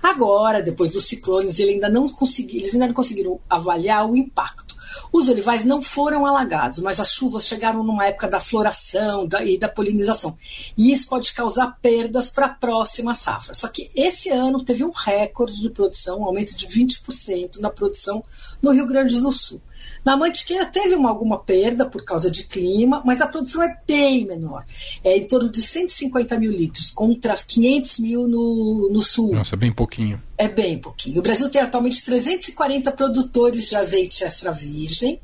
Agora, 0.00 0.62
depois 0.62 0.88
dos 0.88 1.06
ciclones, 1.06 1.58
eles 1.58 1.74
ainda 1.74 1.88
não, 1.88 2.06
eles 2.06 2.74
ainda 2.74 2.86
não 2.86 2.94
conseguiram 2.94 3.40
avaliar 3.50 4.08
o 4.08 4.14
impacto. 4.14 4.76
Os 5.12 5.28
olivais 5.28 5.64
não 5.64 5.82
foram 5.82 6.24
alagados, 6.24 6.78
mas 6.78 7.00
as 7.00 7.10
chuvas 7.10 7.44
chegaram 7.44 7.82
numa 7.82 8.06
época 8.06 8.28
da 8.28 8.38
floração 8.38 9.26
da, 9.26 9.44
e 9.44 9.58
da 9.58 9.68
polinização. 9.68 10.38
E 10.78 10.92
isso 10.92 11.08
pode 11.08 11.34
causar 11.34 11.76
perdas 11.82 12.28
para 12.28 12.46
a 12.46 12.50
próxima 12.50 13.16
safra. 13.16 13.52
Só 13.52 13.66
que 13.66 13.90
esse 13.96 14.30
ano 14.30 14.62
teve 14.62 14.84
um 14.84 14.92
recorde 14.92 15.60
de 15.60 15.70
produção, 15.70 16.20
um 16.20 16.24
aumento 16.24 16.54
de 16.54 16.68
20% 16.68 17.58
na 17.58 17.68
produção 17.68 18.22
no 18.62 18.70
Rio 18.70 18.86
Grande 18.86 19.18
do 19.18 19.32
Sul. 19.32 19.60
Na 20.04 20.16
Mantiqueira 20.16 20.66
teve 20.66 20.94
uma, 20.94 21.08
alguma 21.08 21.38
perda 21.38 21.84
por 21.84 22.04
causa 22.04 22.30
de 22.30 22.44
clima, 22.44 23.02
mas 23.04 23.20
a 23.20 23.26
produção 23.26 23.62
é 23.62 23.76
bem 23.86 24.24
menor. 24.24 24.64
É 25.02 25.16
em 25.16 25.26
torno 25.26 25.50
de 25.50 25.60
150 25.60 26.38
mil 26.38 26.52
litros, 26.52 26.90
contra 26.90 27.36
500 27.36 27.98
mil 27.98 28.28
no, 28.28 28.88
no 28.90 29.02
sul. 29.02 29.34
Nossa, 29.34 29.54
é 29.54 29.58
bem 29.58 29.72
pouquinho. 29.72 30.22
É 30.38 30.48
bem 30.48 30.78
pouquinho. 30.78 31.18
O 31.18 31.22
Brasil 31.22 31.48
tem 31.48 31.60
atualmente 31.60 32.04
340 32.04 32.92
produtores 32.92 33.68
de 33.68 33.76
azeite 33.76 34.22
extra 34.22 34.52
virgem. 34.52 35.20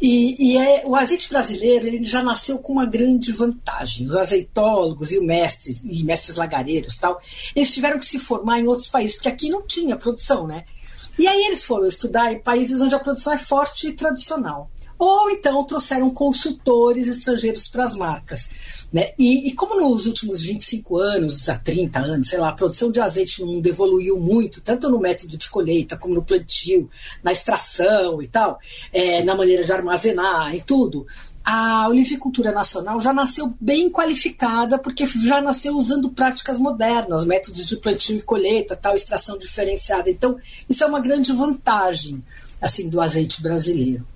E, 0.00 0.52
e 0.52 0.56
é, 0.56 0.82
o 0.86 0.96
azeite 0.96 1.28
brasileiro 1.28 1.86
ele 1.86 2.04
já 2.04 2.22
nasceu 2.22 2.58
com 2.58 2.72
uma 2.72 2.86
grande 2.86 3.32
vantagem. 3.32 4.08
Os 4.08 4.16
azeitólogos 4.16 5.12
e 5.12 5.18
os 5.18 5.24
mestres 5.24 5.84
e 5.84 6.04
mestres 6.04 6.36
lagareiros 6.36 6.96
tal, 6.96 7.20
eles 7.54 7.72
tiveram 7.72 7.98
que 7.98 8.06
se 8.06 8.18
formar 8.18 8.58
em 8.58 8.66
outros 8.66 8.88
países, 8.88 9.14
porque 9.14 9.28
aqui 9.28 9.50
não 9.50 9.62
tinha 9.62 9.96
produção, 9.96 10.46
né? 10.46 10.64
E 11.18 11.26
aí 11.26 11.44
eles 11.44 11.62
foram 11.62 11.86
estudar 11.86 12.32
em 12.32 12.38
países 12.38 12.80
onde 12.80 12.94
a 12.94 12.98
produção 12.98 13.32
é 13.32 13.38
forte 13.38 13.88
e 13.88 13.92
tradicional. 13.92 14.70
Ou 14.98 15.30
então 15.30 15.64
trouxeram 15.64 16.10
consultores 16.10 17.08
estrangeiros 17.08 17.66
para 17.68 17.84
as 17.84 17.96
marcas. 17.96 18.50
Né? 18.92 19.12
E, 19.18 19.48
e, 19.48 19.54
como 19.54 19.80
nos 19.80 20.06
últimos 20.06 20.42
25 20.42 20.98
anos, 20.98 21.48
a 21.48 21.56
30 21.56 21.98
anos, 22.00 22.28
sei 22.28 22.38
lá, 22.38 22.50
a 22.50 22.52
produção 22.52 22.90
de 22.90 23.00
azeite 23.00 23.40
no 23.40 23.46
mundo 23.46 23.66
evoluiu 23.66 24.20
muito, 24.20 24.60
tanto 24.60 24.90
no 24.90 24.98
método 24.98 25.38
de 25.38 25.48
colheita, 25.48 25.96
como 25.96 26.14
no 26.14 26.22
plantio, 26.22 26.90
na 27.22 27.32
extração 27.32 28.20
e 28.20 28.28
tal, 28.28 28.58
é, 28.92 29.22
na 29.22 29.34
maneira 29.34 29.64
de 29.64 29.72
armazenar 29.72 30.54
e 30.54 30.60
tudo 30.60 31.06
a 31.52 31.88
olivicultura 31.88 32.52
nacional 32.52 33.00
já 33.00 33.12
nasceu 33.12 33.52
bem 33.60 33.90
qualificada, 33.90 34.78
porque 34.78 35.04
já 35.04 35.40
nasceu 35.40 35.76
usando 35.76 36.08
práticas 36.08 36.60
modernas, 36.60 37.24
métodos 37.24 37.66
de 37.66 37.76
plantio 37.76 38.18
e 38.18 38.22
colheita, 38.22 38.76
tal, 38.76 38.94
extração 38.94 39.36
diferenciada. 39.36 40.08
Então, 40.08 40.38
isso 40.68 40.84
é 40.84 40.86
uma 40.86 41.00
grande 41.00 41.32
vantagem 41.32 42.22
assim 42.62 42.88
do 42.88 43.00
azeite 43.00 43.42
brasileiro. 43.42 44.06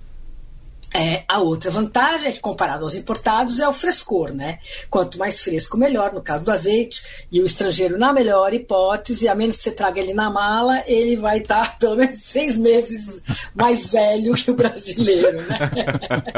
É, 0.97 1.25
a 1.27 1.39
outra 1.39 1.69
vantagem 1.69 2.29
é 2.29 2.31
que, 2.31 2.39
comparado 2.39 2.85
aos 2.85 2.95
importados, 2.95 3.59
é 3.59 3.67
o 3.67 3.73
frescor, 3.73 4.33
né? 4.33 4.59
Quanto 4.89 5.19
mais 5.19 5.41
fresco, 5.41 5.77
melhor, 5.77 6.13
no 6.13 6.21
caso 6.21 6.45
do 6.45 6.51
azeite. 6.51 7.27
E 7.29 7.41
o 7.41 7.45
estrangeiro, 7.45 7.99
na 7.99 8.13
melhor 8.13 8.53
hipótese, 8.53 9.27
a 9.27 9.35
menos 9.35 9.57
que 9.57 9.63
você 9.63 9.71
traga 9.71 9.99
ele 9.99 10.13
na 10.13 10.29
mala, 10.29 10.81
ele 10.87 11.17
vai 11.17 11.39
estar 11.39 11.75
pelo 11.79 11.97
menos 11.97 12.17
seis 12.19 12.57
meses 12.57 13.21
mais 13.53 13.91
velho 13.91 14.35
que 14.35 14.51
o 14.51 14.55
brasileiro, 14.55 15.41
né? 15.41 15.71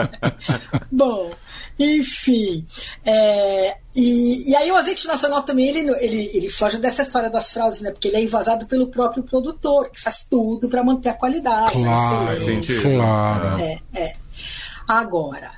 Bom, 0.92 1.32
enfim. 1.78 2.66
É, 3.06 3.78
e, 4.00 4.52
e, 4.52 4.56
aí 4.56 4.72
o 4.72 4.76
azeite 4.76 5.08
nacional 5.08 5.42
também, 5.42 5.70
ele, 5.70 5.80
ele, 6.00 6.30
ele 6.32 6.50
foge 6.50 6.78
dessa 6.78 7.02
história 7.02 7.32
das 7.32 7.50
fraudes, 7.50 7.82
né? 7.82 7.90
Porque 7.90 8.08
ele 8.08 8.18
é 8.18 8.22
invasado 8.22 8.68
pelo 8.68 8.90
próprio 8.90 9.24
produtor, 9.24 9.90
que 9.90 10.00
faz 10.00 10.28
tudo 10.30 10.70
para 10.70 10.84
manter 10.84 11.10
a 11.10 11.16
qualidade. 11.16 11.82
Claro, 11.82 12.30
a 12.30 12.82
claro. 12.82 13.60
É, 13.60 13.80
é. 13.96 14.14
Agora, 14.88 15.52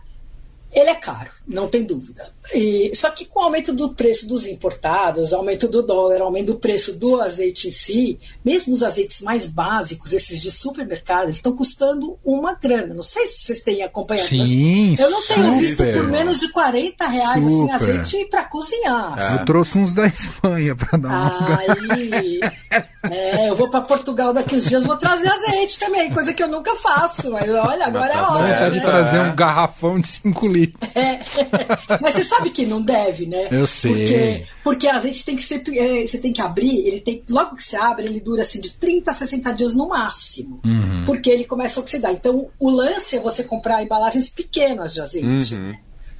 ele 0.71 0.89
é 0.89 0.95
caro, 0.95 1.29
não 1.49 1.67
tem 1.67 1.83
dúvida. 1.83 2.31
E, 2.53 2.91
só 2.95 3.09
que 3.09 3.25
com 3.25 3.39
o 3.39 3.43
aumento 3.43 3.73
do 3.73 3.89
preço 3.89 4.27
dos 4.27 4.45
importados, 4.45 5.33
aumento 5.33 5.67
do 5.67 5.81
dólar, 5.81 6.21
aumento 6.21 6.47
do 6.47 6.55
preço 6.55 6.93
do 6.93 7.21
azeite 7.21 7.67
em 7.67 7.71
si, 7.71 8.19
mesmo 8.45 8.73
os 8.73 8.83
azeites 8.83 9.21
mais 9.21 9.45
básicos, 9.45 10.13
esses 10.13 10.41
de 10.41 10.51
supermercado, 10.51 11.29
estão 11.29 11.55
custando 11.55 12.17
uma 12.23 12.53
grana. 12.53 12.93
Não 12.93 13.03
sei 13.03 13.25
se 13.27 13.39
vocês 13.39 13.61
têm 13.61 13.83
acompanhado, 13.83 14.29
Sim, 14.29 14.95
eu 14.97 15.09
não 15.09 15.21
tenho 15.27 15.45
super. 15.45 15.59
visto 15.59 15.83
por 15.83 16.07
menos 16.07 16.39
de 16.39 16.51
40 16.51 17.07
reais 17.07 17.45
assim, 17.45 17.71
azeite 17.71 18.25
para 18.25 18.45
cozinhar. 18.45 19.39
Eu 19.39 19.45
trouxe 19.45 19.77
uns 19.77 19.93
da 19.93 20.07
Espanha 20.07 20.75
para 20.75 20.97
dar 20.97 21.09
uma 21.09 21.59
Aí, 21.59 22.39
é, 23.09 23.49
eu 23.49 23.55
vou 23.55 23.69
para 23.69 23.81
Portugal 23.81 24.33
daqui 24.33 24.55
uns 24.55 24.65
dias, 24.65 24.83
vou 24.83 24.97
trazer 24.97 25.27
azeite 25.27 25.79
também, 25.79 26.11
coisa 26.11 26.33
que 26.33 26.43
eu 26.43 26.47
nunca 26.47 26.75
faço. 26.75 27.31
Mas 27.31 27.49
olha, 27.49 27.85
agora 27.85 28.13
é 28.13 28.21
hora. 28.21 28.43
Vontade 28.43 28.75
né? 28.75 28.79
de 28.79 28.85
trazer 28.85 29.19
um 29.19 29.35
garrafão 29.35 29.99
de 29.99 30.07
5 30.07 30.47
litros. 30.47 30.95
É. 30.95 31.19
Mas 32.01 32.15
você 32.15 32.23
sabe 32.23 32.49
que 32.49 32.65
não 32.65 32.81
deve, 32.81 33.25
né? 33.25 33.47
Eu 33.51 33.67
sei. 33.67 33.93
Porque, 33.93 34.45
porque 34.63 34.87
a 34.87 34.99
gente 34.99 35.25
tem 35.25 35.35
que 35.35 35.43
ser. 35.43 35.63
É, 35.75 36.05
você 36.05 36.17
tem 36.17 36.33
que 36.33 36.41
abrir, 36.41 36.87
ele 36.87 36.99
tem. 36.99 37.23
Logo 37.29 37.55
que 37.55 37.63
você 37.63 37.75
abre, 37.75 38.05
ele 38.05 38.19
dura 38.19 38.41
assim 38.41 38.59
de 38.59 38.71
30 38.71 39.11
a 39.11 39.13
60 39.13 39.51
dias 39.53 39.75
no 39.75 39.89
máximo. 39.89 40.59
Uhum. 40.65 41.05
Porque 41.05 41.29
ele 41.29 41.45
começa 41.45 41.79
a 41.79 41.83
oxidar. 41.83 42.11
Então, 42.11 42.49
o 42.59 42.69
lance 42.69 43.17
é 43.17 43.19
você 43.19 43.43
comprar 43.43 43.83
embalagens 43.83 44.29
pequenas 44.29 44.93
de 44.93 45.01
azeite. 45.01 45.55
Uhum. 45.55 45.75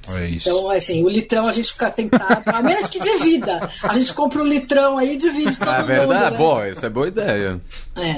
É 0.08 0.30
então, 0.30 0.70
assim, 0.70 1.04
o 1.04 1.08
litrão 1.08 1.46
a 1.46 1.52
gente 1.52 1.72
fica 1.72 1.90
tentado, 1.90 2.42
a 2.46 2.62
menos 2.62 2.88
que 2.88 2.98
divida. 2.98 3.68
A 3.82 3.94
gente 3.94 4.12
compra 4.14 4.42
um 4.42 4.46
litrão 4.46 4.98
aí 4.98 5.14
e 5.14 5.16
divide 5.16 5.58
todo 5.58 5.70
é 5.70 5.82
verdade? 5.82 6.08
mundo. 6.08 6.30
Né? 6.30 6.38
Bom, 6.38 6.64
isso 6.64 6.86
é 6.86 6.88
boa 6.88 7.08
ideia. 7.08 7.60
É, 7.96 8.10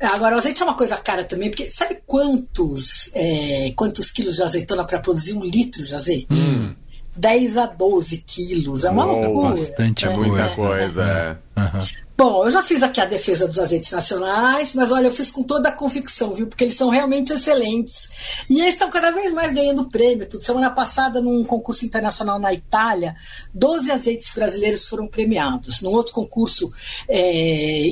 é. 0.00 0.06
Agora, 0.06 0.36
o 0.36 0.38
azeite 0.38 0.62
é 0.62 0.64
uma 0.64 0.74
coisa 0.74 0.96
cara 0.96 1.24
também, 1.24 1.50
porque 1.50 1.70
sabe 1.70 1.98
quantos, 2.06 3.10
é, 3.14 3.72
quantos 3.74 4.10
quilos 4.10 4.36
de 4.36 4.42
azeitona 4.42 4.84
para 4.84 4.98
produzir 4.98 5.32
um 5.32 5.44
litro 5.44 5.82
de 5.82 5.94
azeite? 5.94 6.28
Hum. 6.32 6.74
10 7.16 7.56
a 7.58 7.66
12 7.66 8.24
quilos. 8.26 8.84
É 8.84 8.90
uma 8.90 9.06
Uou, 9.06 9.22
loucura. 9.22 9.60
Bastante 9.62 10.06
é, 10.06 10.16
Muita 10.16 10.42
é, 10.42 10.48
coisa, 10.48 11.02
é. 11.02 11.60
Uhum. 11.60 11.86
Bom, 12.22 12.44
eu 12.44 12.52
já 12.52 12.62
fiz 12.62 12.84
aqui 12.84 13.00
a 13.00 13.04
defesa 13.04 13.48
dos 13.48 13.58
azeites 13.58 13.90
nacionais, 13.90 14.76
mas 14.76 14.92
olha, 14.92 15.08
eu 15.08 15.10
fiz 15.10 15.28
com 15.28 15.42
toda 15.42 15.70
a 15.70 15.72
convicção, 15.72 16.32
viu? 16.32 16.46
Porque 16.46 16.62
eles 16.62 16.76
são 16.76 16.88
realmente 16.88 17.32
excelentes. 17.32 18.44
E 18.48 18.60
eles 18.60 18.74
estão 18.74 18.88
cada 18.88 19.10
vez 19.10 19.32
mais 19.32 19.52
ganhando 19.52 19.88
prêmio. 19.88 20.28
Tudo. 20.28 20.40
Semana 20.40 20.70
passada, 20.70 21.20
num 21.20 21.42
concurso 21.42 21.84
internacional 21.84 22.38
na 22.38 22.54
Itália, 22.54 23.16
12 23.52 23.90
azeites 23.90 24.30
brasileiros 24.32 24.86
foram 24.86 25.08
premiados. 25.08 25.80
Num 25.80 25.90
outro 25.90 26.12
concurso 26.12 26.70
é, 27.08 27.90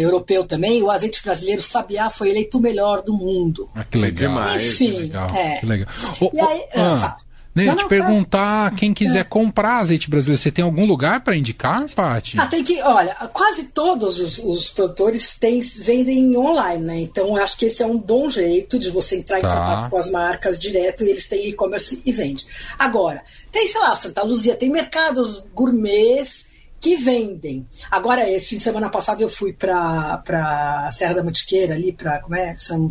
europeu 0.00 0.46
também, 0.46 0.82
o 0.82 0.90
azeite 0.90 1.22
brasileiro 1.22 1.60
Sabiá 1.60 2.08
foi 2.08 2.30
eleito 2.30 2.56
o 2.56 2.62
melhor 2.62 3.02
do 3.02 3.12
mundo. 3.12 3.68
Ah, 3.74 3.84
que 3.84 3.98
legal. 3.98 4.30
Demais, 4.30 4.62
Enfim, 4.62 4.92
que 4.92 4.98
legal, 5.00 5.34
é. 5.36 5.56
que 5.58 5.66
legal. 5.66 5.88
E 6.22 6.40
aí, 6.40 6.64
ah, 6.74 6.96
fala. 6.96 7.27
Nem 7.58 7.66
Não, 7.66 7.74
te 7.74 7.82
não, 7.82 7.88
perguntar, 7.88 8.72
quem 8.76 8.94
quiser 8.94 9.24
comprar 9.24 9.78
azeite 9.78 10.08
brasileiro, 10.08 10.40
você 10.40 10.52
tem 10.52 10.64
algum 10.64 10.84
lugar 10.86 11.24
para 11.24 11.36
indicar, 11.36 11.88
Paty? 11.90 12.38
Ah, 12.38 12.46
tem 12.46 12.62
que, 12.62 12.80
olha, 12.82 13.12
quase 13.32 13.64
todos 13.72 14.20
os, 14.20 14.38
os 14.38 14.70
produtores 14.70 15.34
têm, 15.40 15.58
vendem 15.80 16.36
online, 16.36 16.84
né? 16.84 17.00
Então 17.00 17.36
eu 17.36 17.42
acho 17.42 17.58
que 17.58 17.66
esse 17.66 17.82
é 17.82 17.86
um 17.86 17.98
bom 17.98 18.30
jeito 18.30 18.78
de 18.78 18.90
você 18.90 19.16
entrar 19.16 19.40
Tá. 19.40 19.46
em 19.48 19.50
contato 19.50 19.90
com 19.90 19.98
as 19.98 20.08
marcas 20.08 20.56
direto 20.56 21.02
e 21.02 21.10
eles 21.10 21.26
têm 21.26 21.48
e-commerce 21.48 22.00
e 22.06 22.12
vende. 22.12 22.46
Agora, 22.78 23.22
tem, 23.50 23.66
sei 23.66 23.80
lá, 23.80 23.96
Santa 23.96 24.22
Luzia, 24.22 24.54
tem 24.54 24.70
mercados 24.70 25.44
gourmets 25.52 26.52
que 26.80 26.94
vendem. 26.94 27.66
Agora, 27.90 28.30
esse 28.30 28.50
fim 28.50 28.56
de 28.58 28.62
semana 28.62 28.88
passado 28.88 29.20
eu 29.20 29.28
fui 29.28 29.52
para 29.52 30.88
Serra 30.92 31.14
da 31.14 31.24
Mantiqueira, 31.24 31.74
ali 31.74 31.92
para 31.92 32.20
como 32.20 32.36
é? 32.36 32.54
São 32.56 32.88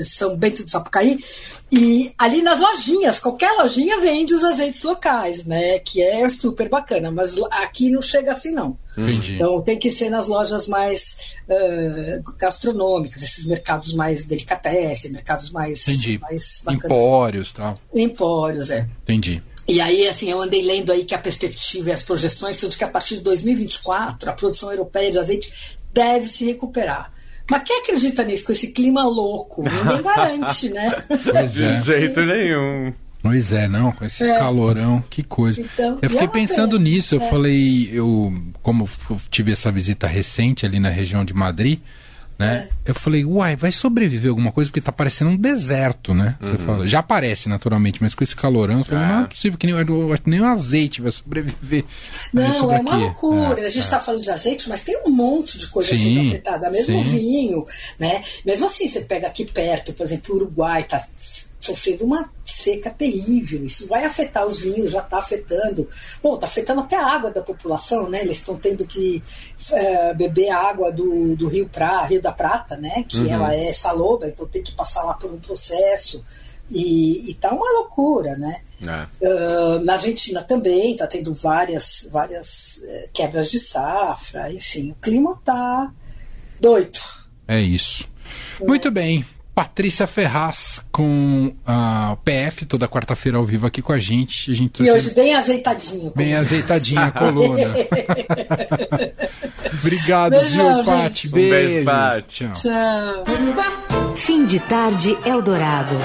são 0.00 0.36
Bento 0.36 0.64
do 0.64 0.70
Sapucaí, 0.70 1.18
e 1.70 2.12
ali 2.16 2.40
nas 2.40 2.58
lojinhas, 2.60 3.20
qualquer 3.20 3.52
lojinha 3.52 4.00
vende 4.00 4.34
os 4.34 4.42
azeites 4.42 4.82
locais, 4.82 5.44
né? 5.44 5.78
Que 5.78 6.02
é 6.02 6.28
super 6.28 6.68
bacana, 6.68 7.10
mas 7.10 7.36
aqui 7.50 7.90
não 7.90 8.00
chega 8.00 8.32
assim, 8.32 8.52
não. 8.52 8.78
Entendi. 8.96 9.34
Então 9.34 9.60
tem 9.62 9.78
que 9.78 9.90
ser 9.90 10.08
nas 10.08 10.28
lojas 10.28 10.66
mais 10.66 11.36
uh, 11.48 12.32
gastronômicas, 12.38 13.22
esses 13.22 13.44
mercados 13.44 13.92
mais 13.92 14.24
delicatessen, 14.24 15.12
mercados 15.12 15.50
mais, 15.50 15.86
Entendi. 15.86 16.18
mais 16.18 16.62
bacanas. 16.64 16.84
Empórios 16.96 17.52
tal. 17.52 17.74
Empórios, 17.94 18.70
é. 18.70 18.88
Entendi. 19.02 19.42
E 19.68 19.82
aí, 19.82 20.08
assim, 20.08 20.30
eu 20.30 20.40
andei 20.40 20.62
lendo 20.62 20.90
aí 20.90 21.04
que 21.04 21.14
a 21.14 21.18
perspectiva 21.18 21.90
e 21.90 21.92
as 21.92 22.02
projeções 22.02 22.56
são 22.56 22.70
de 22.70 22.78
que 22.78 22.84
a 22.84 22.88
partir 22.88 23.16
de 23.16 23.20
2024 23.20 24.30
a 24.30 24.32
produção 24.32 24.70
europeia 24.70 25.10
de 25.10 25.18
azeite 25.18 25.76
deve 25.92 26.26
se 26.26 26.46
recuperar. 26.46 27.12
Mas 27.50 27.62
quem 27.62 27.80
acredita 27.80 28.24
nisso 28.24 28.44
com 28.44 28.52
esse 28.52 28.68
clima 28.68 29.04
louco? 29.04 29.62
Ninguém 29.62 30.02
garante, 30.02 30.68
né? 30.70 30.90
Pois 31.08 31.52
De 31.54 31.64
é. 31.64 31.80
jeito 31.80 32.20
nenhum. 32.22 32.92
Pois 33.22 33.52
é, 33.52 33.66
não, 33.66 33.90
com 33.90 34.04
esse 34.04 34.22
É. 34.24 34.38
calorão, 34.38 35.02
que 35.10 35.22
coisa. 35.22 35.60
Então, 35.60 35.98
eu 36.00 36.08
fiquei 36.10 36.26
é 36.26 36.30
pensando 36.30 36.72
pena. 36.78 36.84
nisso, 36.84 37.14
eu 37.16 37.20
É. 37.20 37.28
falei, 37.28 37.90
eu, 37.92 38.32
como 38.62 38.88
eu 39.10 39.20
tive 39.30 39.50
essa 39.52 39.72
visita 39.72 40.06
recente 40.06 40.64
ali 40.64 40.78
na 40.78 40.88
região 40.88 41.24
de 41.24 41.34
Madrid, 41.34 41.80
né? 42.38 42.68
É. 42.86 42.90
Eu 42.90 42.94
falei, 42.94 43.24
uai, 43.24 43.56
vai 43.56 43.72
sobreviver 43.72 44.30
alguma 44.30 44.52
coisa, 44.52 44.70
porque 44.70 44.80
tá 44.80 44.92
parecendo 44.92 45.32
um 45.32 45.36
deserto, 45.36 46.14
né? 46.14 46.36
Você 46.40 46.56
fala, 46.58 46.86
já 46.86 47.02
parece 47.02 47.48
naturalmente, 47.48 48.00
mas 48.00 48.14
com 48.14 48.22
esse 48.22 48.36
calorão, 48.36 48.78
eu 48.78 48.84
falei, 48.84 49.04
É. 49.04 49.08
não 49.08 49.24
é 49.24 49.26
possível 49.26 49.58
que 49.58 49.66
nem, 49.66 49.76
eu 49.76 50.12
acho 50.12 50.22
que 50.22 50.30
nem 50.30 50.40
o 50.40 50.46
azeite 50.46 51.02
vai 51.02 51.10
sobreviver. 51.10 51.84
Não, 52.32 52.72
é 52.72 52.78
uma 52.80 52.94
loucura. 52.96 53.60
É, 53.60 53.64
a 53.64 53.68
gente 53.68 53.78
é. 53.78 53.82
está 53.82 53.98
falando 53.98 54.22
de 54.22 54.30
azeite, 54.30 54.68
mas 54.68 54.82
tem 54.82 55.00
um 55.04 55.10
monte 55.10 55.58
de 55.58 55.66
coisa 55.68 55.90
Sim, 55.94 56.14
sendo 56.14 56.28
afetada. 56.28 56.70
Mesmo 56.70 57.00
o 57.00 57.04
sim. 57.04 57.10
vinho, 57.10 57.66
né? 57.98 58.22
Mesmo 58.44 58.66
assim, 58.66 58.86
você 58.86 59.00
pega 59.00 59.26
aqui 59.26 59.44
perto, 59.44 59.92
por 59.92 60.04
exemplo, 60.04 60.34
o 60.34 60.36
Uruguai 60.38 60.82
está 60.82 61.02
sofrendo 61.60 62.04
uma 62.04 62.30
seca 62.52 62.90
terrível. 62.90 63.64
Isso 63.64 63.86
vai 63.86 64.04
afetar 64.04 64.46
os 64.46 64.60
vinhos, 64.60 64.90
já 64.92 65.00
está 65.00 65.18
afetando. 65.18 65.88
Bom, 66.22 66.34
está 66.34 66.46
afetando 66.46 66.80
até 66.80 66.96
a 66.96 67.06
água 67.06 67.30
da 67.30 67.42
população, 67.42 68.08
né? 68.08 68.20
Eles 68.22 68.38
estão 68.38 68.56
tendo 68.56 68.86
que 68.86 69.22
eh, 69.72 70.14
beber 70.14 70.50
a 70.50 70.58
água 70.58 70.92
do, 70.92 71.36
do 71.36 71.48
Rio, 71.48 71.68
pra, 71.68 72.04
Rio 72.04 72.22
da 72.22 72.32
Prata, 72.32 72.76
né? 72.76 73.04
Que 73.08 73.18
Uhum. 73.18 73.32
ela 73.32 73.54
é 73.54 73.72
saloba, 73.72 74.28
então 74.28 74.46
tem 74.46 74.62
que 74.62 74.72
passar 74.74 75.02
lá 75.04 75.14
por 75.14 75.30
um 75.32 75.38
processo. 75.38 76.24
E, 76.70 77.30
e 77.30 77.34
tá 77.34 77.50
uma 77.50 77.66
loucura, 77.80 78.36
né? 78.36 78.60
É. 78.80 79.26
Uh, 79.26 79.80
na 79.80 79.94
Argentina 79.94 80.42
também 80.42 80.92
está 80.92 81.06
tendo 81.06 81.34
várias, 81.34 82.08
várias 82.12 82.82
eh, 82.84 83.08
quebras 83.12 83.50
de 83.50 83.58
safra, 83.58 84.52
enfim, 84.52 84.90
o 84.92 84.94
clima 84.96 85.40
tá 85.44 85.90
doido. 86.60 86.98
É 87.48 87.60
isso. 87.60 88.06
Muito 88.60 88.90
bem. 88.90 89.24
Patrícia 89.58 90.06
Ferraz 90.06 90.80
com 90.92 91.52
a 91.66 92.16
PF 92.24 92.64
toda 92.64 92.86
quarta-feira 92.86 93.38
ao 93.38 93.44
vivo 93.44 93.66
aqui 93.66 93.82
com 93.82 93.92
a 93.92 93.98
gente. 93.98 94.52
A 94.52 94.54
gente 94.54 94.80
E 94.80 94.88
hoje 94.88 95.12
bem 95.12 95.34
azeitadinho. 95.34 96.12
bem 96.14 96.32
azeitadinha 96.36 97.06
a 97.06 97.10
coluna. 97.10 97.74
Obrigado, 99.80 100.30
Beijão, 100.38 100.74
Gil, 100.76 100.84
Pati. 100.84 101.26
Um 101.26 101.30
beijo, 101.32 101.50
Beijo. 101.50 101.84
Paty. 101.86 102.48
Tchau. 102.52 102.52
Tchau. 102.52 104.14
Fim 104.14 104.46
de 104.46 104.60
tarde 104.60 105.18
Eldorado. 105.26 105.96